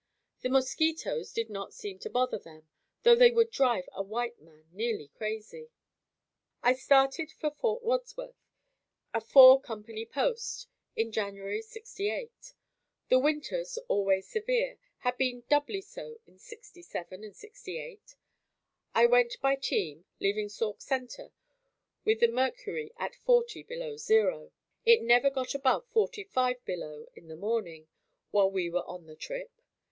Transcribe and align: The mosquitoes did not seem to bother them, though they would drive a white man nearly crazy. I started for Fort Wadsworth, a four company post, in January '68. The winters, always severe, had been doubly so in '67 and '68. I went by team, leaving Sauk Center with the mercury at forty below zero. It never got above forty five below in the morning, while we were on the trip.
The 0.41 0.49
mosquitoes 0.49 1.31
did 1.31 1.47
not 1.51 1.75
seem 1.75 1.99
to 1.99 2.09
bother 2.09 2.39
them, 2.39 2.67
though 3.03 3.13
they 3.15 3.29
would 3.29 3.51
drive 3.51 3.87
a 3.93 4.01
white 4.01 4.41
man 4.41 4.65
nearly 4.71 5.09
crazy. 5.09 5.69
I 6.63 6.73
started 6.73 7.31
for 7.31 7.51
Fort 7.51 7.83
Wadsworth, 7.83 8.49
a 9.13 9.21
four 9.21 9.61
company 9.61 10.07
post, 10.07 10.65
in 10.95 11.11
January 11.11 11.61
'68. 11.61 12.55
The 13.09 13.19
winters, 13.19 13.77
always 13.87 14.27
severe, 14.27 14.79
had 15.01 15.17
been 15.17 15.43
doubly 15.47 15.81
so 15.81 16.17
in 16.25 16.39
'67 16.39 17.23
and 17.23 17.35
'68. 17.35 18.15
I 18.95 19.05
went 19.05 19.39
by 19.39 19.53
team, 19.55 20.05
leaving 20.19 20.49
Sauk 20.49 20.81
Center 20.81 21.31
with 22.05 22.21
the 22.21 22.27
mercury 22.27 22.91
at 22.97 23.13
forty 23.13 23.61
below 23.61 23.97
zero. 23.97 24.51
It 24.83 25.03
never 25.03 25.29
got 25.29 25.53
above 25.53 25.85
forty 25.89 26.23
five 26.23 26.65
below 26.65 27.05
in 27.13 27.27
the 27.27 27.35
morning, 27.37 27.87
while 28.31 28.49
we 28.49 28.67
were 28.67 28.83
on 28.87 29.05
the 29.05 29.15
trip. 29.15 29.51